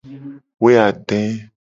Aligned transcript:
Woeade. 0.61 1.19